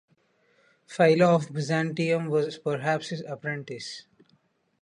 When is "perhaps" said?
2.57-3.09